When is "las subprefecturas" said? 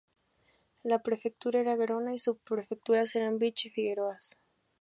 2.15-3.15